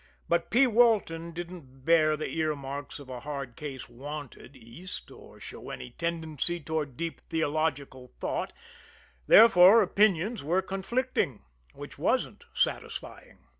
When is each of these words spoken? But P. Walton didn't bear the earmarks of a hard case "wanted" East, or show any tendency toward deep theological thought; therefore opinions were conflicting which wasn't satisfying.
But 0.27 0.49
P. 0.49 0.65
Walton 0.65 1.31
didn't 1.31 1.85
bear 1.85 2.17
the 2.17 2.25
earmarks 2.27 2.97
of 2.97 3.07
a 3.07 3.19
hard 3.19 3.55
case 3.55 3.87
"wanted" 3.87 4.55
East, 4.55 5.11
or 5.11 5.39
show 5.39 5.69
any 5.69 5.91
tendency 5.91 6.59
toward 6.59 6.97
deep 6.97 7.21
theological 7.21 8.07
thought; 8.19 8.51
therefore 9.27 9.83
opinions 9.83 10.43
were 10.43 10.63
conflicting 10.63 11.43
which 11.75 11.99
wasn't 11.99 12.45
satisfying. 12.51 13.45